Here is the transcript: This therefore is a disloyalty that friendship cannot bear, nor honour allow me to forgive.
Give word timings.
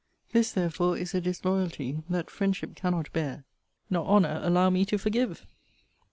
This 0.31 0.51
therefore 0.51 0.97
is 0.97 1.13
a 1.13 1.21
disloyalty 1.21 2.01
that 2.09 2.31
friendship 2.31 2.73
cannot 2.73 3.13
bear, 3.13 3.43
nor 3.87 4.03
honour 4.07 4.39
allow 4.43 4.71
me 4.71 4.83
to 4.85 4.97
forgive. 4.97 5.45